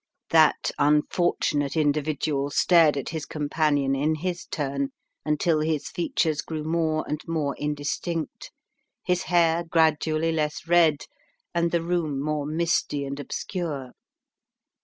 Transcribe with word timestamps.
That 0.31 0.71
unfortunate 0.79 1.77
individual 1.77 2.49
stared 2.49 2.97
at 2.97 3.09
his 3.09 3.27
companion 3.27 3.93
in 3.93 4.15
his 4.15 4.45
turn, 4.45 4.89
until 5.23 5.59
his 5.59 5.89
features 5.89 6.41
grew 6.41 6.63
more 6.63 7.05
and 7.07 7.21
more 7.27 7.55
indistinct 7.59 8.49
his 9.05 9.21
hair 9.29 9.63
gradually 9.63 10.31
less 10.31 10.67
red 10.67 11.05
and 11.53 11.69
the 11.69 11.83
room 11.83 12.19
more 12.19 12.47
misty 12.47 13.05
and 13.05 13.19
obscure. 13.19 13.91